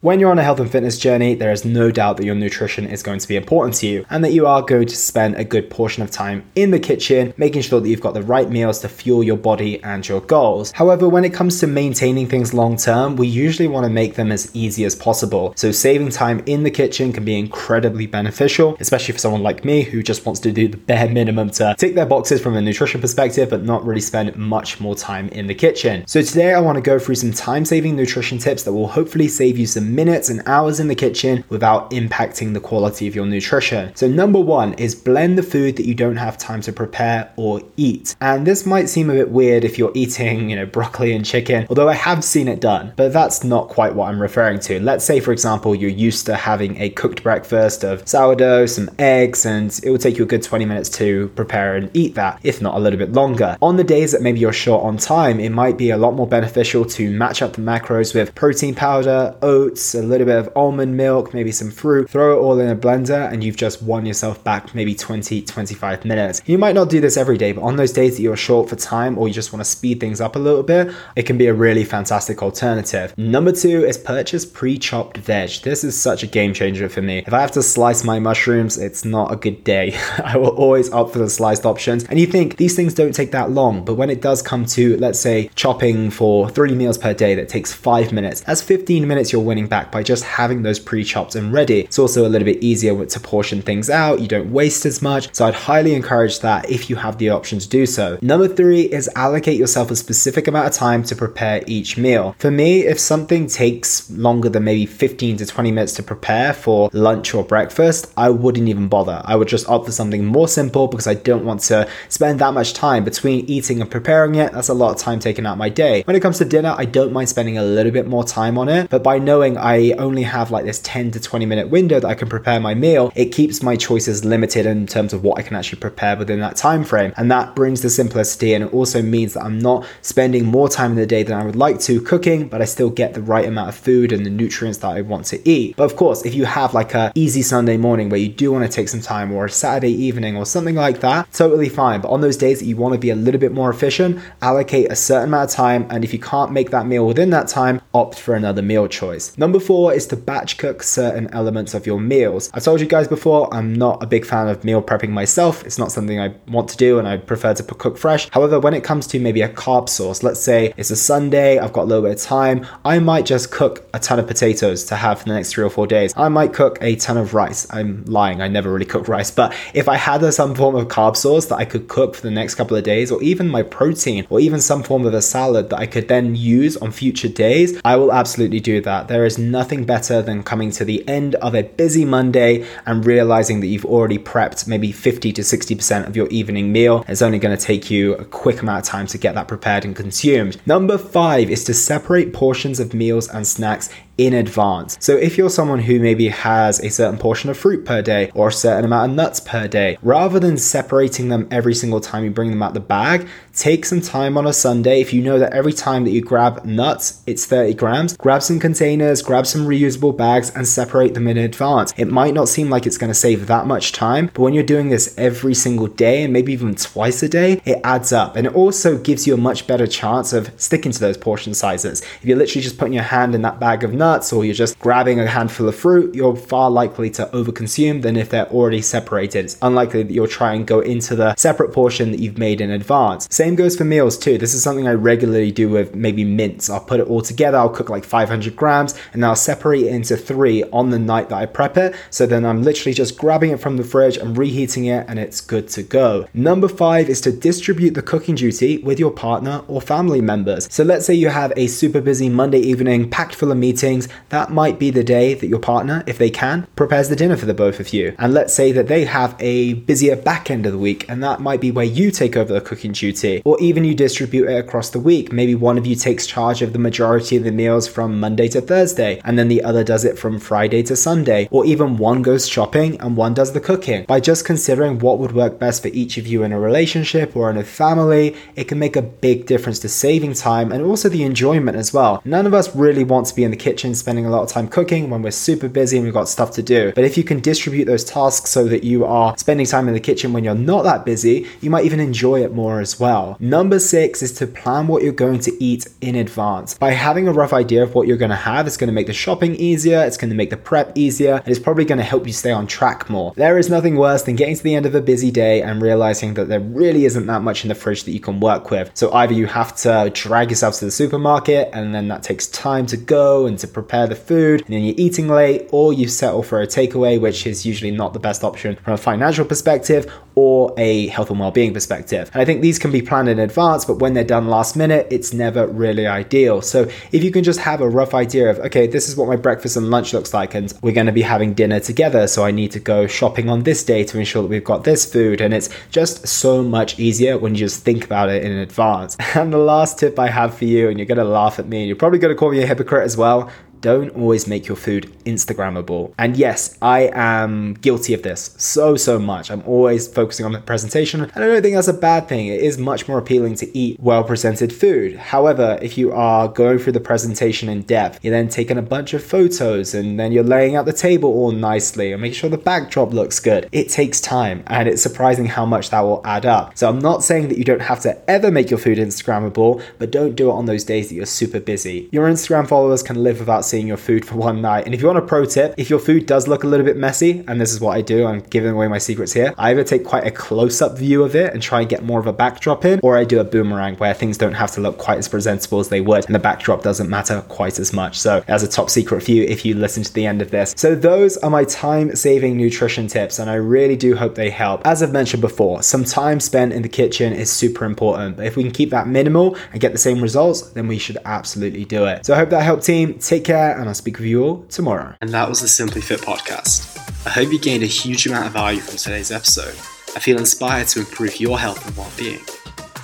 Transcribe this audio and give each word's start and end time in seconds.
When 0.00 0.20
you're 0.20 0.30
on 0.30 0.38
a 0.38 0.44
health 0.44 0.60
and 0.60 0.70
fitness 0.70 0.96
journey, 0.96 1.34
there 1.34 1.50
is 1.50 1.64
no 1.64 1.90
doubt 1.90 2.18
that 2.18 2.24
your 2.24 2.36
nutrition 2.36 2.86
is 2.86 3.02
going 3.02 3.18
to 3.18 3.26
be 3.26 3.34
important 3.34 3.74
to 3.78 3.88
you 3.88 4.06
and 4.10 4.22
that 4.22 4.32
you 4.32 4.46
are 4.46 4.62
going 4.62 4.86
to 4.86 4.94
spend 4.94 5.34
a 5.34 5.42
good 5.42 5.70
portion 5.70 6.04
of 6.04 6.10
time 6.12 6.48
in 6.54 6.70
the 6.70 6.78
kitchen, 6.78 7.34
making 7.36 7.62
sure 7.62 7.80
that 7.80 7.88
you've 7.88 8.00
got 8.00 8.14
the 8.14 8.22
right 8.22 8.48
meals 8.48 8.78
to 8.82 8.88
fuel 8.88 9.24
your 9.24 9.36
body 9.36 9.82
and 9.82 10.08
your 10.08 10.20
goals. 10.20 10.70
However, 10.70 11.08
when 11.08 11.24
it 11.24 11.34
comes 11.34 11.58
to 11.58 11.66
maintaining 11.66 12.28
things 12.28 12.54
long 12.54 12.76
term, 12.76 13.16
we 13.16 13.26
usually 13.26 13.66
want 13.66 13.86
to 13.86 13.90
make 13.90 14.14
them 14.14 14.30
as 14.30 14.54
easy 14.54 14.84
as 14.84 14.94
possible. 14.94 15.52
So, 15.56 15.72
saving 15.72 16.10
time 16.10 16.44
in 16.46 16.62
the 16.62 16.70
kitchen 16.70 17.12
can 17.12 17.24
be 17.24 17.36
incredibly 17.36 18.06
beneficial, 18.06 18.76
especially 18.78 19.14
for 19.14 19.18
someone 19.18 19.42
like 19.42 19.64
me 19.64 19.82
who 19.82 20.04
just 20.04 20.24
wants 20.24 20.38
to 20.42 20.52
do 20.52 20.68
the 20.68 20.76
bare 20.76 21.08
minimum 21.08 21.50
to 21.50 21.74
tick 21.76 21.96
their 21.96 22.06
boxes 22.06 22.40
from 22.40 22.54
a 22.54 22.60
nutrition 22.60 23.00
perspective, 23.00 23.50
but 23.50 23.64
not 23.64 23.84
really 23.84 24.00
spend 24.00 24.36
much 24.36 24.78
more 24.78 24.94
time 24.94 25.28
in 25.30 25.48
the 25.48 25.56
kitchen. 25.56 26.06
So, 26.06 26.22
today 26.22 26.54
I 26.54 26.60
want 26.60 26.76
to 26.76 26.82
go 26.82 27.00
through 27.00 27.16
some 27.16 27.32
time 27.32 27.64
saving 27.64 27.96
nutrition 27.96 28.38
tips 28.38 28.62
that 28.62 28.72
will 28.72 28.86
hopefully 28.86 29.26
save 29.26 29.58
you 29.58 29.66
some 29.66 29.87
minutes 29.88 30.28
and 30.28 30.42
hours 30.46 30.80
in 30.80 30.88
the 30.88 30.94
kitchen 30.94 31.44
without 31.48 31.90
impacting 31.90 32.54
the 32.54 32.60
quality 32.60 33.06
of 33.06 33.14
your 33.14 33.26
nutrition. 33.26 33.94
So, 33.96 34.08
number 34.08 34.40
one 34.40 34.74
is 34.74 34.94
blend 34.94 35.38
the 35.38 35.42
food 35.42 35.76
that 35.76 35.86
you 35.86 35.94
don't 35.94 36.16
have 36.16 36.38
time 36.38 36.60
to 36.62 36.72
prepare 36.72 37.32
or 37.36 37.60
eat. 37.76 38.14
And 38.20 38.46
this 38.46 38.66
might 38.66 38.88
seem 38.88 39.10
a 39.10 39.14
bit 39.14 39.30
weird 39.30 39.64
if 39.64 39.78
you're 39.78 39.92
eating, 39.94 40.50
you 40.50 40.56
know, 40.56 40.66
broccoli 40.66 41.12
and 41.12 41.24
chicken, 41.24 41.66
although 41.68 41.88
I 41.88 41.94
have 41.94 42.24
seen 42.24 42.48
it 42.48 42.60
done, 42.60 42.92
but 42.96 43.12
that's 43.12 43.44
not 43.44 43.68
quite 43.68 43.94
what 43.94 44.08
I'm 44.08 44.20
referring 44.20 44.60
to. 44.60 44.80
Let's 44.80 45.04
say, 45.04 45.20
for 45.20 45.32
example, 45.32 45.74
you're 45.74 45.90
used 45.90 46.26
to 46.26 46.36
having 46.36 46.80
a 46.80 46.90
cooked 46.90 47.22
breakfast 47.22 47.84
of 47.84 48.06
sourdough, 48.08 48.66
some 48.66 48.90
eggs, 48.98 49.44
and 49.46 49.78
it 49.82 49.90
will 49.90 49.98
take 49.98 50.18
you 50.18 50.24
a 50.24 50.26
good 50.26 50.42
20 50.42 50.64
minutes 50.64 50.88
to 50.90 51.28
prepare 51.28 51.76
and 51.76 51.90
eat 51.94 52.14
that, 52.14 52.40
if 52.42 52.60
not 52.60 52.74
a 52.74 52.78
little 52.78 52.98
bit 52.98 53.12
longer. 53.12 53.56
On 53.62 53.76
the 53.76 53.84
days 53.84 54.12
that 54.12 54.22
maybe 54.22 54.40
you're 54.40 54.52
short 54.52 54.84
on 54.84 54.96
time, 54.96 55.40
it 55.40 55.50
might 55.50 55.76
be 55.76 55.90
a 55.90 55.96
lot 55.96 56.14
more 56.14 56.26
beneficial 56.26 56.84
to 56.84 57.10
match 57.10 57.42
up 57.42 57.54
the 57.54 57.62
macros 57.62 58.14
with 58.14 58.34
protein 58.34 58.74
powder, 58.74 59.36
oats, 59.42 59.77
oats, 59.78 59.94
a 59.94 60.02
little 60.02 60.26
bit 60.26 60.36
of 60.36 60.50
almond 60.56 60.96
milk, 60.96 61.32
maybe 61.32 61.52
some 61.52 61.70
fruit, 61.70 62.10
throw 62.10 62.36
it 62.36 62.40
all 62.40 62.58
in 62.58 62.68
a 62.68 62.76
blender, 62.76 63.30
and 63.32 63.42
you've 63.44 63.56
just 63.56 63.82
won 63.82 64.04
yourself 64.04 64.42
back 64.44 64.74
maybe 64.74 64.94
20, 64.94 65.42
25 65.42 66.04
minutes. 66.04 66.42
You 66.46 66.58
might 66.58 66.74
not 66.74 66.90
do 66.90 67.00
this 67.00 67.16
every 67.16 67.38
day, 67.38 67.52
but 67.52 67.62
on 67.62 67.76
those 67.76 67.92
days 67.92 68.16
that 68.16 68.22
you're 68.22 68.36
short 68.36 68.68
for 68.68 68.76
time 68.76 69.16
or 69.18 69.28
you 69.28 69.34
just 69.34 69.52
want 69.52 69.64
to 69.64 69.70
speed 69.70 70.00
things 70.00 70.20
up 70.20 70.36
a 70.36 70.38
little 70.38 70.62
bit, 70.62 70.92
it 71.16 71.24
can 71.24 71.38
be 71.38 71.46
a 71.46 71.54
really 71.54 71.84
fantastic 71.84 72.42
alternative. 72.42 73.16
Number 73.16 73.52
two 73.52 73.84
is 73.84 73.96
purchase 73.96 74.44
pre 74.44 74.78
chopped 74.78 75.18
veg. 75.18 75.62
This 75.62 75.84
is 75.84 76.00
such 76.00 76.22
a 76.22 76.26
game 76.26 76.52
changer 76.52 76.88
for 76.88 77.02
me. 77.02 77.18
If 77.26 77.32
I 77.32 77.40
have 77.40 77.52
to 77.52 77.62
slice 77.62 78.04
my 78.04 78.18
mushrooms, 78.18 78.76
it's 78.78 79.04
not 79.04 79.32
a 79.32 79.36
good 79.36 79.64
day. 79.64 79.96
I 80.24 80.36
will 80.36 80.56
always 80.56 80.92
opt 80.92 81.12
for 81.12 81.18
the 81.18 81.30
sliced 81.30 81.64
options. 81.64 82.04
And 82.04 82.18
you 82.18 82.26
think 82.26 82.56
these 82.56 82.74
things 82.74 82.94
don't 82.94 83.14
take 83.14 83.30
that 83.32 83.50
long, 83.50 83.84
but 83.84 83.94
when 83.94 84.10
it 84.10 84.20
does 84.20 84.42
come 84.42 84.64
to, 84.66 84.96
let's 84.96 85.20
say, 85.20 85.50
chopping 85.54 86.10
for 86.10 86.50
three 86.50 86.74
meals 86.74 86.98
per 86.98 87.14
day 87.14 87.34
that 87.34 87.48
takes 87.48 87.72
five 87.72 88.12
minutes, 88.12 88.40
that's 88.40 88.62
15 88.62 89.06
minutes 89.06 89.32
you're 89.32 89.42
winning 89.42 89.67
back 89.68 89.92
by 89.92 90.02
just 90.02 90.24
having 90.24 90.62
those 90.62 90.78
pre-chopped 90.78 91.34
and 91.34 91.52
ready. 91.52 91.80
It's 91.80 91.98
also 91.98 92.26
a 92.26 92.28
little 92.28 92.46
bit 92.46 92.62
easier 92.62 93.04
to 93.04 93.20
portion 93.20 93.62
things 93.62 93.90
out. 93.90 94.20
You 94.20 94.28
don't 94.28 94.52
waste 94.52 94.86
as 94.86 95.02
much. 95.02 95.34
So 95.34 95.46
I'd 95.46 95.54
highly 95.54 95.94
encourage 95.94 96.40
that 96.40 96.70
if 96.70 96.90
you 96.90 96.96
have 96.96 97.18
the 97.18 97.30
option 97.30 97.58
to 97.58 97.68
do 97.68 97.86
so. 97.86 98.18
Number 98.22 98.48
three 98.48 98.82
is 98.82 99.08
allocate 99.14 99.58
yourself 99.58 99.90
a 99.90 99.96
specific 99.96 100.48
amount 100.48 100.68
of 100.68 100.72
time 100.72 101.02
to 101.04 101.16
prepare 101.16 101.62
each 101.66 101.96
meal. 101.96 102.34
For 102.38 102.50
me, 102.50 102.86
if 102.86 102.98
something 102.98 103.46
takes 103.46 104.10
longer 104.10 104.48
than 104.48 104.64
maybe 104.64 104.86
15 104.86 105.36
to 105.38 105.46
20 105.46 105.72
minutes 105.72 105.92
to 105.94 106.02
prepare 106.02 106.52
for 106.52 106.88
lunch 106.92 107.34
or 107.34 107.44
breakfast, 107.44 108.12
I 108.16 108.30
wouldn't 108.30 108.68
even 108.68 108.88
bother. 108.88 109.22
I 109.24 109.36
would 109.36 109.48
just 109.48 109.68
opt 109.68 109.86
for 109.86 109.92
something 109.92 110.24
more 110.24 110.48
simple 110.48 110.88
because 110.88 111.06
I 111.06 111.14
don't 111.14 111.44
want 111.44 111.60
to 111.62 111.88
spend 112.08 112.38
that 112.40 112.54
much 112.54 112.72
time 112.72 113.04
between 113.04 113.44
eating 113.46 113.80
and 113.80 113.90
preparing 113.90 114.36
it. 114.36 114.52
That's 114.52 114.68
a 114.68 114.74
lot 114.74 114.92
of 114.92 114.98
time 114.98 115.20
taken 115.20 115.44
out 115.46 115.58
my 115.58 115.68
day. 115.68 116.02
When 116.02 116.16
it 116.16 116.20
comes 116.20 116.38
to 116.38 116.44
dinner, 116.44 116.74
I 116.76 116.84
don't 116.84 117.12
mind 117.12 117.28
spending 117.28 117.58
a 117.58 117.62
little 117.62 117.92
bit 117.92 118.06
more 118.06 118.24
time 118.24 118.56
on 118.56 118.68
it, 118.68 118.88
but 118.88 119.02
by 119.02 119.18
knowing 119.18 119.57
I 119.58 119.92
only 119.98 120.22
have 120.22 120.50
like 120.50 120.64
this 120.64 120.80
10 120.80 121.12
to 121.12 121.20
20 121.20 121.46
minute 121.46 121.68
window 121.68 122.00
that 122.00 122.08
I 122.08 122.14
can 122.14 122.28
prepare 122.28 122.60
my 122.60 122.74
meal, 122.74 123.12
it 123.14 123.26
keeps 123.26 123.62
my 123.62 123.76
choices 123.76 124.24
limited 124.24 124.66
in 124.66 124.86
terms 124.86 125.12
of 125.12 125.22
what 125.22 125.38
I 125.38 125.42
can 125.42 125.56
actually 125.56 125.80
prepare 125.80 126.16
within 126.16 126.40
that 126.40 126.56
time 126.56 126.84
frame. 126.84 127.12
And 127.16 127.30
that 127.30 127.54
brings 127.54 127.82
the 127.82 127.90
simplicity 127.90 128.54
and 128.54 128.64
it 128.64 128.72
also 128.72 129.02
means 129.02 129.34
that 129.34 129.44
I'm 129.44 129.58
not 129.58 129.86
spending 130.02 130.44
more 130.44 130.68
time 130.68 130.92
in 130.92 130.96
the 130.96 131.06
day 131.06 131.22
than 131.22 131.38
I 131.38 131.44
would 131.44 131.56
like 131.56 131.80
to 131.80 132.00
cooking, 132.00 132.48
but 132.48 132.60
I 132.60 132.64
still 132.64 132.90
get 132.90 133.14
the 133.14 133.22
right 133.22 133.46
amount 133.46 133.70
of 133.70 133.74
food 133.74 134.12
and 134.12 134.24
the 134.26 134.30
nutrients 134.30 134.78
that 134.78 134.88
I 134.88 135.00
want 135.00 135.26
to 135.26 135.48
eat. 135.48 135.76
But 135.76 135.84
of 135.84 135.96
course, 135.96 136.24
if 136.24 136.34
you 136.34 136.44
have 136.44 136.74
like 136.74 136.94
a 136.94 137.12
easy 137.14 137.42
Sunday 137.42 137.76
morning 137.76 138.08
where 138.08 138.20
you 138.20 138.28
do 138.28 138.52
want 138.52 138.64
to 138.64 138.70
take 138.70 138.88
some 138.88 139.00
time 139.00 139.32
or 139.32 139.46
a 139.46 139.50
Saturday 139.50 139.92
evening 139.92 140.36
or 140.36 140.44
something 140.44 140.74
like 140.74 141.00
that, 141.00 141.32
totally 141.32 141.68
fine. 141.68 142.00
But 142.00 142.10
on 142.10 142.20
those 142.20 142.36
days 142.36 142.60
that 142.60 142.66
you 142.66 142.76
want 142.76 142.94
to 142.94 142.98
be 142.98 143.10
a 143.10 143.16
little 143.16 143.40
bit 143.40 143.52
more 143.52 143.70
efficient, 143.70 144.20
allocate 144.42 144.90
a 144.90 144.96
certain 144.96 145.28
amount 145.28 145.50
of 145.50 145.56
time. 145.56 145.86
And 145.90 146.04
if 146.04 146.12
you 146.12 146.18
can't 146.18 146.52
make 146.52 146.70
that 146.70 146.86
meal 146.86 147.06
within 147.06 147.30
that 147.30 147.48
time, 147.48 147.80
opt 147.94 148.18
for 148.18 148.34
another 148.34 148.62
meal 148.62 148.88
choice. 148.88 149.36
Number 149.38 149.47
four 149.58 149.94
is 149.94 150.06
to 150.08 150.16
batch 150.16 150.58
cook 150.58 150.82
certain 150.82 151.28
elements 151.32 151.72
of 151.72 151.86
your 151.86 151.98
meals. 151.98 152.50
I've 152.52 152.62
told 152.62 152.80
you 152.80 152.86
guys 152.86 153.08
before, 153.08 153.52
I'm 153.54 153.74
not 153.74 154.02
a 154.02 154.06
big 154.06 154.26
fan 154.26 154.48
of 154.48 154.64
meal 154.64 154.82
prepping 154.82 155.08
myself. 155.08 155.64
It's 155.64 155.78
not 155.78 155.90
something 155.90 156.20
I 156.20 156.34
want 156.48 156.68
to 156.68 156.76
do 156.76 156.98
and 156.98 157.08
I 157.08 157.16
prefer 157.16 157.54
to 157.54 157.62
cook 157.62 157.96
fresh. 157.96 158.28
However, 158.30 158.60
when 158.60 158.74
it 158.74 158.84
comes 158.84 159.06
to 159.08 159.18
maybe 159.18 159.40
a 159.40 159.48
carb 159.48 159.88
source, 159.88 160.22
let's 160.22 160.40
say 160.40 160.74
it's 160.76 160.90
a 160.90 160.96
Sunday, 160.96 161.58
I've 161.58 161.72
got 161.72 161.84
a 161.84 161.88
little 161.88 162.02
bit 162.02 162.12
of 162.12 162.20
time, 162.20 162.66
I 162.84 162.98
might 162.98 163.24
just 163.24 163.50
cook 163.50 163.88
a 163.94 163.98
ton 163.98 164.18
of 164.18 164.26
potatoes 164.26 164.84
to 164.84 164.96
have 164.96 165.20
for 165.20 165.24
the 165.24 165.34
next 165.34 165.52
three 165.52 165.64
or 165.64 165.70
four 165.70 165.86
days. 165.86 166.12
I 166.16 166.28
might 166.28 166.52
cook 166.52 166.78
a 166.82 166.96
ton 166.96 167.16
of 167.16 167.32
rice. 167.32 167.66
I'm 167.70 168.04
lying, 168.04 168.42
I 168.42 168.48
never 168.48 168.70
really 168.70 168.84
cook 168.84 169.08
rice, 169.08 169.30
but 169.30 169.54
if 169.72 169.88
I 169.88 169.96
had 169.96 170.18
some 170.34 170.54
form 170.54 170.74
of 170.74 170.88
carb 170.88 171.16
source 171.16 171.46
that 171.46 171.56
I 171.56 171.64
could 171.64 171.88
cook 171.88 172.14
for 172.14 172.22
the 172.22 172.30
next 172.30 172.56
couple 172.56 172.76
of 172.76 172.84
days, 172.84 173.10
or 173.10 173.22
even 173.22 173.48
my 173.48 173.62
protein, 173.62 174.26
or 174.30 174.40
even 174.40 174.60
some 174.60 174.82
form 174.82 175.06
of 175.06 175.14
a 175.14 175.22
salad 175.22 175.70
that 175.70 175.78
I 175.78 175.86
could 175.86 176.08
then 176.08 176.34
use 176.34 176.76
on 176.76 176.90
future 176.90 177.28
days, 177.28 177.80
I 177.84 177.96
will 177.96 178.12
absolutely 178.12 178.60
do 178.60 178.80
that. 178.80 179.08
There 179.08 179.24
is 179.24 179.37
nothing 179.38 179.84
better 179.84 180.20
than 180.22 180.42
coming 180.42 180.70
to 180.72 180.84
the 180.84 181.06
end 181.08 181.34
of 181.36 181.54
a 181.54 181.62
busy 181.62 182.04
Monday 182.04 182.66
and 182.86 183.04
realizing 183.04 183.60
that 183.60 183.68
you've 183.68 183.84
already 183.84 184.18
prepped 184.18 184.66
maybe 184.66 184.92
50 184.92 185.32
to 185.32 185.42
60% 185.42 186.06
of 186.06 186.16
your 186.16 186.28
evening 186.28 186.72
meal. 186.72 187.04
It's 187.08 187.22
only 187.22 187.38
going 187.38 187.56
to 187.56 187.62
take 187.62 187.90
you 187.90 188.14
a 188.14 188.24
quick 188.24 188.62
amount 188.62 188.84
of 188.84 188.90
time 188.90 189.06
to 189.08 189.18
get 189.18 189.34
that 189.34 189.48
prepared 189.48 189.84
and 189.84 189.94
consumed. 189.94 190.60
Number 190.66 190.98
five 190.98 191.50
is 191.50 191.64
to 191.64 191.74
separate 191.74 192.32
portions 192.32 192.80
of 192.80 192.94
meals 192.94 193.28
and 193.28 193.46
snacks 193.46 193.90
in 194.18 194.34
advance. 194.34 194.98
So 195.00 195.16
if 195.16 195.38
you're 195.38 195.48
someone 195.48 195.78
who 195.78 196.00
maybe 196.00 196.28
has 196.28 196.80
a 196.80 196.90
certain 196.90 197.18
portion 197.18 197.48
of 197.50 197.56
fruit 197.56 197.84
per 197.84 198.02
day 198.02 198.32
or 198.34 198.48
a 198.48 198.52
certain 198.52 198.84
amount 198.84 199.12
of 199.12 199.16
nuts 199.16 199.38
per 199.38 199.68
day, 199.68 199.96
rather 200.02 200.40
than 200.40 200.58
separating 200.58 201.28
them 201.28 201.46
every 201.52 201.72
single 201.74 202.00
time 202.00 202.24
you 202.24 202.30
bring 202.30 202.50
them 202.50 202.62
out 202.62 202.74
the 202.74 202.80
bag, 202.80 203.28
take 203.54 203.84
some 203.84 204.00
time 204.00 204.36
on 204.36 204.46
a 204.46 204.52
Sunday. 204.52 205.00
If 205.00 205.14
you 205.14 205.22
know 205.22 205.38
that 205.38 205.52
every 205.52 205.72
time 205.72 206.04
that 206.04 206.10
you 206.10 206.20
grab 206.20 206.64
nuts, 206.64 207.22
it's 207.26 207.46
30 207.46 207.74
grams, 207.74 208.16
grab 208.16 208.42
some 208.42 208.58
containers, 208.58 209.22
grab 209.22 209.46
some 209.46 209.66
reusable 209.66 210.16
bags 210.16 210.50
and 210.50 210.66
separate 210.66 211.14
them 211.14 211.28
in 211.28 211.38
advance. 211.38 211.94
It 211.96 212.06
might 212.06 212.34
not 212.34 212.48
seem 212.48 212.70
like 212.70 212.86
it's 212.86 212.98
going 212.98 213.10
to 213.10 213.14
save 213.14 213.46
that 213.46 213.66
much 213.66 213.92
time, 213.92 214.30
but 214.34 214.42
when 214.42 214.52
you're 214.52 214.64
doing 214.64 214.88
this 214.88 215.14
every 215.16 215.54
single 215.54 215.86
day 215.86 216.24
and 216.24 216.32
maybe 216.32 216.52
even 216.52 216.74
twice 216.74 217.22
a 217.22 217.28
day, 217.28 217.62
it 217.64 217.80
adds 217.84 218.12
up. 218.12 218.34
And 218.34 218.48
it 218.48 218.54
also 218.54 218.98
gives 218.98 219.28
you 219.28 219.34
a 219.34 219.36
much 219.38 219.68
better 219.68 219.86
chance 219.86 220.32
of 220.32 220.50
sticking 220.60 220.90
to 220.90 220.98
those 220.98 221.16
portion 221.16 221.54
sizes. 221.54 222.02
If 222.02 222.24
you're 222.24 222.36
literally 222.36 222.62
just 222.62 222.78
putting 222.78 222.94
your 222.94 223.04
hand 223.04 223.36
in 223.36 223.42
that 223.42 223.60
bag 223.60 223.84
of 223.84 223.92
nuts, 223.92 224.07
nuts 224.08 224.32
or 224.32 224.44
you're 224.44 224.54
just 224.54 224.78
grabbing 224.78 225.20
a 225.20 225.26
handful 225.26 225.68
of 225.68 225.76
fruit, 225.76 226.14
you're 226.14 226.34
far 226.34 226.70
likely 226.70 227.10
to 227.10 227.26
overconsume 227.38 228.02
than 228.02 228.16
if 228.16 228.30
they're 228.30 228.50
already 228.50 228.82
separated. 228.82 229.44
It's 229.44 229.58
unlikely 229.60 230.02
that 230.04 230.12
you'll 230.12 230.36
try 230.40 230.54
and 230.54 230.66
go 230.66 230.80
into 230.80 231.14
the 231.14 231.34
separate 231.36 231.72
portion 231.72 232.10
that 232.12 232.20
you've 232.20 232.38
made 232.38 232.60
in 232.60 232.70
advance. 232.70 233.28
Same 233.30 233.54
goes 233.54 233.76
for 233.76 233.84
meals 233.84 234.16
too. 234.16 234.38
This 234.38 234.54
is 234.54 234.62
something 234.62 234.88
I 234.88 234.94
regularly 234.94 235.52
do 235.52 235.68
with 235.68 235.94
maybe 235.94 236.24
mince. 236.24 236.70
I'll 236.70 236.88
put 236.92 237.00
it 237.00 237.06
all 237.06 237.20
together, 237.20 237.58
I'll 237.58 237.76
cook 237.78 237.90
like 237.90 238.04
500 238.04 238.56
grams, 238.56 238.94
and 239.12 239.24
I'll 239.24 239.36
separate 239.36 239.82
it 239.82 239.92
into 239.92 240.16
three 240.16 240.64
on 240.72 240.90
the 240.90 240.98
night 240.98 241.28
that 241.28 241.36
I 241.36 241.46
prep 241.46 241.76
it. 241.76 241.94
So 242.10 242.26
then 242.26 242.44
I'm 242.44 242.62
literally 242.62 242.94
just 242.94 243.18
grabbing 243.18 243.50
it 243.50 243.60
from 243.60 243.76
the 243.76 243.84
fridge 243.84 244.16
and 244.16 244.38
reheating 244.38 244.86
it, 244.86 245.04
and 245.08 245.18
it's 245.18 245.40
good 245.40 245.68
to 245.76 245.82
go. 245.82 246.26
Number 246.32 246.68
five 246.68 247.08
is 247.08 247.20
to 247.22 247.32
distribute 247.32 247.94
the 247.94 248.02
cooking 248.02 248.36
duty 248.36 248.78
with 248.78 248.98
your 248.98 249.10
partner 249.10 249.62
or 249.68 249.80
family 249.80 250.20
members. 250.20 250.72
So 250.72 250.82
let's 250.84 251.04
say 251.04 251.14
you 251.14 251.28
have 251.28 251.52
a 251.56 251.66
super 251.66 252.00
busy 252.00 252.28
Monday 252.28 252.60
evening 252.60 253.10
packed 253.10 253.34
full 253.34 253.52
of 253.52 253.58
meetings 253.58 253.97
that 254.28 254.52
might 254.52 254.78
be 254.78 254.90
the 254.90 255.02
day 255.02 255.34
that 255.34 255.48
your 255.48 255.58
partner, 255.58 256.04
if 256.06 256.18
they 256.18 256.30
can, 256.30 256.66
prepares 256.76 257.08
the 257.08 257.16
dinner 257.16 257.36
for 257.36 257.46
the 257.46 257.54
both 257.54 257.80
of 257.80 257.92
you. 257.92 258.14
And 258.18 258.34
let's 258.34 258.52
say 258.52 258.70
that 258.72 258.88
they 258.88 259.04
have 259.06 259.34
a 259.40 259.72
busier 259.74 260.14
back 260.14 260.50
end 260.50 260.66
of 260.66 260.72
the 260.72 260.78
week, 260.78 261.08
and 261.08 261.24
that 261.24 261.40
might 261.40 261.60
be 261.60 261.70
where 261.70 261.84
you 261.84 262.10
take 262.10 262.36
over 262.36 262.52
the 262.52 262.60
cooking 262.60 262.92
duty, 262.92 263.42
or 263.44 263.58
even 263.60 263.84
you 263.84 263.94
distribute 263.94 264.48
it 264.48 264.58
across 264.58 264.90
the 264.90 265.00
week. 265.00 265.32
Maybe 265.32 265.54
one 265.54 265.78
of 265.78 265.86
you 265.86 265.96
takes 265.96 266.26
charge 266.26 266.62
of 266.62 266.72
the 266.72 266.78
majority 266.78 267.36
of 267.36 267.44
the 267.44 267.50
meals 267.50 267.88
from 267.88 268.20
Monday 268.20 268.48
to 268.48 268.60
Thursday, 268.60 269.20
and 269.24 269.38
then 269.38 269.48
the 269.48 269.62
other 269.62 269.82
does 269.84 270.04
it 270.04 270.18
from 270.18 270.38
Friday 270.38 270.82
to 270.84 270.96
Sunday, 270.96 271.48
or 271.50 271.64
even 271.64 271.96
one 271.96 272.22
goes 272.22 272.48
shopping 272.48 273.00
and 273.00 273.16
one 273.16 273.34
does 273.34 273.52
the 273.52 273.60
cooking. 273.60 274.04
By 274.04 274.20
just 274.20 274.44
considering 274.44 274.98
what 274.98 275.18
would 275.18 275.32
work 275.32 275.58
best 275.58 275.82
for 275.82 275.88
each 275.88 276.18
of 276.18 276.26
you 276.26 276.42
in 276.42 276.52
a 276.52 276.60
relationship 276.60 277.36
or 277.36 277.50
in 277.50 277.56
a 277.56 277.64
family, 277.64 278.36
it 278.56 278.64
can 278.64 278.78
make 278.78 278.96
a 278.96 279.02
big 279.02 279.46
difference 279.46 279.78
to 279.80 279.88
saving 279.88 280.34
time 280.34 280.72
and 280.72 280.84
also 280.84 281.08
the 281.08 281.24
enjoyment 281.24 281.76
as 281.76 281.92
well. 281.92 282.20
None 282.24 282.46
of 282.46 282.54
us 282.54 282.74
really 282.74 283.04
want 283.04 283.26
to 283.26 283.34
be 283.34 283.44
in 283.44 283.50
the 283.50 283.56
kitchen 283.56 283.87
spending 283.94 284.26
a 284.26 284.30
lot 284.30 284.42
of 284.42 284.48
time 284.48 284.68
cooking 284.68 285.10
when 285.10 285.22
we're 285.22 285.30
super 285.30 285.68
busy 285.68 285.96
and 285.96 286.04
we've 286.04 286.14
got 286.14 286.28
stuff 286.28 286.50
to 286.52 286.62
do. 286.62 286.92
But 286.94 287.04
if 287.04 287.16
you 287.16 287.24
can 287.24 287.40
distribute 287.40 287.84
those 287.84 288.04
tasks 288.04 288.50
so 288.50 288.64
that 288.68 288.84
you 288.84 289.04
are 289.04 289.36
spending 289.36 289.66
time 289.66 289.88
in 289.88 289.94
the 289.94 290.00
kitchen 290.00 290.32
when 290.32 290.44
you're 290.44 290.54
not 290.54 290.82
that 290.84 291.04
busy, 291.04 291.46
you 291.60 291.70
might 291.70 291.84
even 291.84 292.00
enjoy 292.00 292.42
it 292.42 292.52
more 292.52 292.80
as 292.80 292.98
well. 292.98 293.36
Number 293.40 293.78
six 293.78 294.22
is 294.22 294.32
to 294.34 294.46
plan 294.46 294.86
what 294.86 295.02
you're 295.02 295.12
going 295.12 295.40
to 295.40 295.64
eat 295.64 295.86
in 296.00 296.14
advance. 296.14 296.74
By 296.74 296.92
having 296.92 297.28
a 297.28 297.32
rough 297.32 297.52
idea 297.52 297.82
of 297.82 297.94
what 297.94 298.06
you're 298.06 298.16
going 298.16 298.30
to 298.30 298.36
have, 298.36 298.66
it's 298.66 298.76
going 298.76 298.88
to 298.88 298.94
make 298.94 299.06
the 299.06 299.12
shopping 299.12 299.54
easier, 299.56 300.02
it's 300.02 300.16
going 300.16 300.30
to 300.30 300.36
make 300.36 300.50
the 300.50 300.56
prep 300.56 300.96
easier, 300.96 301.36
and 301.36 301.48
it's 301.48 301.58
probably 301.58 301.84
going 301.84 301.98
to 301.98 302.04
help 302.04 302.26
you 302.26 302.32
stay 302.32 302.52
on 302.52 302.66
track 302.66 303.08
more. 303.08 303.32
There 303.36 303.58
is 303.58 303.68
nothing 303.70 303.96
worse 303.96 304.22
than 304.22 304.36
getting 304.36 304.56
to 304.56 304.62
the 304.62 304.74
end 304.74 304.86
of 304.86 304.94
a 304.94 305.00
busy 305.00 305.30
day 305.30 305.62
and 305.62 305.80
realizing 305.80 306.34
that 306.34 306.48
there 306.48 306.60
really 306.60 307.04
isn't 307.04 307.26
that 307.26 307.42
much 307.42 307.64
in 307.64 307.68
the 307.68 307.74
fridge 307.74 308.04
that 308.04 308.12
you 308.12 308.20
can 308.20 308.40
work 308.40 308.70
with. 308.70 308.90
So 308.94 309.12
either 309.12 309.32
you 309.32 309.46
have 309.46 309.76
to 309.76 310.10
drag 310.12 310.50
yourself 310.50 310.78
to 310.78 310.84
the 310.84 310.90
supermarket 310.90 311.70
and 311.72 311.94
then 311.94 312.08
that 312.08 312.22
takes 312.22 312.46
time 312.48 312.86
to 312.86 312.96
go 312.96 313.46
and 313.46 313.58
to 313.58 313.67
prepare 313.68 314.06
the 314.06 314.16
food, 314.16 314.62
and 314.62 314.74
then 314.74 314.82
you're 314.82 314.94
eating 314.96 315.28
late, 315.28 315.68
or 315.72 315.92
you 315.92 316.08
settle 316.08 316.42
for 316.42 316.60
a 316.60 316.66
takeaway, 316.66 317.20
which 317.20 317.46
is 317.46 317.66
usually 317.66 317.90
not 317.90 318.12
the 318.12 318.18
best 318.18 318.44
option 318.44 318.76
from 318.76 318.94
a 318.94 318.98
financial 318.98 319.44
perspective 319.44 320.10
or 320.38 320.72
a 320.78 321.08
health 321.08 321.30
and 321.30 321.40
well-being 321.40 321.74
perspective. 321.74 322.30
And 322.32 322.40
I 322.40 322.44
think 322.44 322.62
these 322.62 322.78
can 322.78 322.92
be 322.92 323.02
planned 323.02 323.28
in 323.28 323.40
advance, 323.40 323.84
but 323.84 323.98
when 323.98 324.14
they're 324.14 324.22
done 324.22 324.46
last 324.46 324.76
minute, 324.76 325.08
it's 325.10 325.32
never 325.32 325.66
really 325.66 326.06
ideal. 326.06 326.62
So 326.62 326.88
if 327.10 327.24
you 327.24 327.32
can 327.32 327.42
just 327.42 327.58
have 327.58 327.80
a 327.80 327.88
rough 327.88 328.14
idea 328.14 328.48
of, 328.48 328.60
okay, 328.60 328.86
this 328.86 329.08
is 329.08 329.16
what 329.16 329.26
my 329.26 329.34
breakfast 329.34 329.76
and 329.76 329.90
lunch 329.90 330.12
looks 330.12 330.32
like, 330.32 330.54
and 330.54 330.72
we're 330.80 330.92
going 330.92 331.06
to 331.06 331.12
be 331.12 331.22
having 331.22 331.54
dinner 331.54 331.80
together, 331.80 332.28
so 332.28 332.44
I 332.44 332.52
need 332.52 332.70
to 332.70 332.78
go 332.78 333.08
shopping 333.08 333.48
on 333.48 333.64
this 333.64 333.82
day 333.82 334.04
to 334.04 334.18
ensure 334.18 334.42
that 334.42 334.48
we've 334.48 334.62
got 334.62 334.84
this 334.84 335.10
food, 335.12 335.40
and 335.40 335.52
it's 335.52 335.70
just 335.90 336.28
so 336.28 336.62
much 336.62 337.00
easier 337.00 337.36
when 337.36 337.56
you 337.56 337.58
just 337.58 337.82
think 337.82 338.04
about 338.04 338.28
it 338.28 338.44
in 338.44 338.52
advance. 338.52 339.16
And 339.38 339.52
the 339.52 339.58
last 339.58 339.98
tip 339.98 340.18
I 340.18 340.28
have 340.28 340.56
for 340.56 340.64
you, 340.64 340.88
and 340.88 340.98
you're 340.98 341.06
going 341.06 341.18
to 341.18 341.24
laugh 341.24 341.58
at 341.58 341.68
me, 341.68 341.78
and 341.78 341.86
you're 341.86 341.96
probably 341.96 342.18
going 342.18 342.34
to 342.34 342.38
call 342.38 342.50
me 342.50 342.62
a 342.62 342.66
hypocrite 342.66 343.04
as 343.04 343.16
well, 343.16 343.50
don't 343.80 344.10
always 344.10 344.46
make 344.46 344.66
your 344.66 344.76
food 344.76 345.12
Instagrammable. 345.24 346.12
And 346.18 346.36
yes, 346.36 346.76
I 346.82 347.10
am 347.12 347.74
guilty 347.74 348.14
of 348.14 348.22
this 348.22 348.54
so, 348.58 348.96
so 348.96 349.18
much. 349.18 349.50
I'm 349.50 349.62
always 349.66 350.08
focusing 350.08 350.46
on 350.46 350.52
the 350.52 350.60
presentation, 350.60 351.22
and 351.22 351.32
I 351.34 351.46
don't 351.46 351.62
think 351.62 351.74
that's 351.74 351.88
a 351.88 351.92
bad 351.92 352.28
thing. 352.28 352.46
It 352.46 352.60
is 352.60 352.78
much 352.78 353.08
more 353.08 353.18
appealing 353.18 353.56
to 353.56 353.78
eat 353.78 353.98
well 354.00 354.24
presented 354.24 354.72
food. 354.72 355.16
However, 355.16 355.78
if 355.82 355.98
you 355.98 356.12
are 356.12 356.48
going 356.48 356.78
through 356.78 356.92
the 356.92 357.00
presentation 357.00 357.68
in 357.68 357.82
depth, 357.82 358.20
you're 358.22 358.32
then 358.32 358.48
taking 358.48 358.78
a 358.78 358.82
bunch 358.82 359.14
of 359.14 359.24
photos 359.24 359.94
and 359.94 360.18
then 360.18 360.32
you're 360.32 360.44
laying 360.44 360.76
out 360.76 360.86
the 360.86 360.92
table 360.92 361.30
all 361.30 361.52
nicely 361.52 362.12
and 362.12 362.22
making 362.22 362.34
sure 362.34 362.50
the 362.50 362.58
backdrop 362.58 363.12
looks 363.12 363.40
good. 363.40 363.68
It 363.72 363.88
takes 363.88 364.20
time, 364.20 364.62
and 364.66 364.88
it's 364.88 365.02
surprising 365.02 365.46
how 365.46 365.66
much 365.66 365.90
that 365.90 366.00
will 366.00 366.22
add 366.24 366.46
up. 366.46 366.76
So 366.76 366.88
I'm 366.88 366.98
not 366.98 367.22
saying 367.22 367.48
that 367.48 367.58
you 367.58 367.64
don't 367.64 367.82
have 367.82 368.00
to 368.00 368.30
ever 368.30 368.50
make 368.50 368.70
your 368.70 368.78
food 368.78 368.98
Instagrammable, 368.98 369.82
but 369.98 370.10
don't 370.10 370.34
do 370.34 370.50
it 370.50 370.54
on 370.54 370.66
those 370.66 370.84
days 370.84 371.08
that 371.08 371.14
you're 371.14 371.26
super 371.26 371.60
busy. 371.60 372.08
Your 372.12 372.28
Instagram 372.28 372.68
followers 372.68 373.02
can 373.02 373.22
live 373.22 373.38
without 373.38 373.64
seeing 373.68 373.86
your 373.86 373.96
food 373.96 374.24
for 374.24 374.36
one 374.36 374.60
night. 374.60 374.86
And 374.86 374.94
if 374.94 375.00
you 375.00 375.06
want 375.06 375.18
a 375.18 375.22
pro 375.22 375.44
tip, 375.44 375.74
if 375.76 375.90
your 375.90 375.98
food 375.98 376.26
does 376.26 376.48
look 376.48 376.64
a 376.64 376.66
little 376.66 376.86
bit 376.86 376.96
messy, 376.96 377.44
and 377.46 377.60
this 377.60 377.72
is 377.72 377.80
what 377.80 377.96
I 377.96 378.00
do, 378.00 378.26
I'm 378.26 378.40
giving 378.40 378.72
away 378.72 378.88
my 378.88 378.98
secrets 378.98 379.32
here. 379.32 379.54
I 379.58 379.70
either 379.70 379.84
take 379.84 380.04
quite 380.04 380.26
a 380.26 380.30
close 380.30 380.80
up 380.82 380.96
view 380.96 381.22
of 381.22 381.36
it 381.36 381.52
and 381.52 381.62
try 381.62 381.80
and 381.80 381.88
get 381.88 382.02
more 382.02 382.20
of 382.20 382.26
a 382.26 382.32
backdrop 382.32 382.84
in, 382.84 383.00
or 383.02 383.16
I 383.16 383.24
do 383.24 383.40
a 383.40 383.44
boomerang 383.44 383.96
where 383.96 384.14
things 384.14 384.38
don't 384.38 384.54
have 384.54 384.72
to 384.72 384.80
look 384.80 384.98
quite 384.98 385.18
as 385.18 385.28
presentable 385.28 385.80
as 385.80 385.88
they 385.88 386.00
would, 386.00 386.24
and 386.26 386.34
the 386.34 386.38
backdrop 386.38 386.82
doesn't 386.82 387.08
matter 387.08 387.42
quite 387.48 387.78
as 387.78 387.92
much. 387.92 388.18
So 388.18 388.42
as 388.48 388.62
a 388.62 388.68
top 388.68 388.90
secret 388.90 389.22
for 389.22 389.30
you 389.30 389.44
if 389.44 389.64
you 389.64 389.74
listen 389.74 390.02
to 390.02 390.12
the 390.12 390.26
end 390.26 390.42
of 390.42 390.50
this. 390.50 390.74
So 390.76 390.94
those 390.94 391.36
are 391.38 391.50
my 391.50 391.64
time 391.64 392.14
saving 392.16 392.56
nutrition 392.56 393.06
tips, 393.06 393.38
and 393.38 393.50
I 393.50 393.54
really 393.54 393.96
do 393.96 394.16
hope 394.16 394.34
they 394.34 394.50
help. 394.50 394.86
As 394.86 395.02
I've 395.02 395.12
mentioned 395.12 395.40
before, 395.40 395.82
some 395.82 396.04
time 396.04 396.40
spent 396.40 396.72
in 396.72 396.82
the 396.82 396.88
kitchen 396.88 397.32
is 397.32 397.50
super 397.50 397.84
important, 397.84 398.36
but 398.36 398.46
if 398.46 398.56
we 398.56 398.62
can 398.62 398.72
keep 398.72 398.90
that 398.90 399.06
minimal 399.06 399.56
and 399.72 399.80
get 399.80 399.92
the 399.92 399.98
same 399.98 400.20
results, 400.20 400.62
then 400.70 400.88
we 400.88 400.98
should 400.98 401.18
absolutely 401.24 401.84
do 401.84 402.04
it. 402.06 402.24
So 402.24 402.34
I 402.34 402.38
hope 402.38 402.50
that 402.50 402.62
helped, 402.62 402.84
team. 402.84 403.18
Take 403.18 403.44
care, 403.44 403.57
and 403.58 403.88
I'll 403.88 403.94
speak 403.94 404.18
with 404.18 404.26
you 404.26 404.42
all 404.42 404.62
tomorrow. 404.64 405.14
And 405.20 405.30
that 405.30 405.48
was 405.48 405.60
the 405.60 405.68
Simply 405.68 406.00
Fit 406.00 406.20
podcast. 406.20 406.98
I 407.26 407.30
hope 407.30 407.52
you 407.52 407.58
gained 407.58 407.82
a 407.82 407.86
huge 407.86 408.26
amount 408.26 408.46
of 408.46 408.52
value 408.52 408.80
from 408.80 408.96
today's 408.96 409.30
episode. 409.30 409.74
I 410.16 410.20
feel 410.20 410.38
inspired 410.38 410.88
to 410.88 411.00
improve 411.00 411.40
your 411.40 411.58
health 411.58 411.86
and 411.86 411.96
well 411.96 412.10
being. 412.16 412.40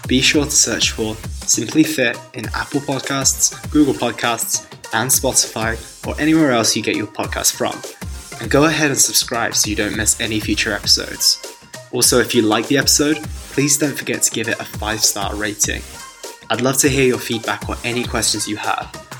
Be 0.06 0.20
sure 0.20 0.44
to 0.44 0.50
search 0.50 0.92
for 0.92 1.14
Simply 1.46 1.82
Fit 1.82 2.18
in 2.34 2.46
Apple 2.54 2.80
Podcasts, 2.80 3.70
Google 3.70 3.94
Podcasts, 3.94 4.66
and 4.92 5.10
Spotify, 5.10 5.76
or 6.06 6.18
anywhere 6.20 6.52
else 6.52 6.76
you 6.76 6.82
get 6.82 6.96
your 6.96 7.06
podcast 7.06 7.54
from. 7.54 7.74
And 8.40 8.50
go 8.50 8.64
ahead 8.64 8.90
and 8.90 8.98
subscribe 8.98 9.54
so 9.54 9.70
you 9.70 9.76
don't 9.76 9.96
miss 9.96 10.20
any 10.20 10.40
future 10.40 10.72
episodes. 10.72 11.40
Also, 11.92 12.18
if 12.18 12.34
you 12.34 12.42
like 12.42 12.66
the 12.68 12.78
episode, 12.78 13.22
please 13.52 13.78
don't 13.78 13.96
forget 13.96 14.22
to 14.22 14.30
give 14.30 14.48
it 14.48 14.58
a 14.58 14.64
5 14.64 15.00
star 15.04 15.34
rating. 15.36 15.82
I'd 16.50 16.60
love 16.60 16.76
to 16.78 16.88
hear 16.88 17.06
your 17.06 17.18
feedback 17.18 17.68
or 17.68 17.76
any 17.84 18.04
questions 18.04 18.48
you 18.48 18.56
have. 18.56 18.92